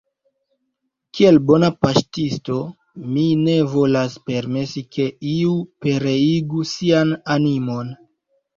Kiel 1.17 1.35
bona 1.49 1.69
paŝtisto, 1.85 2.57
mi 3.11 3.27
ne 3.43 3.55
volas 3.75 4.17
permesi, 4.31 4.85
ke 4.97 5.07
iu 5.35 5.55
pereigu 5.87 6.67
sian 6.75 7.17
animon. 7.39 7.97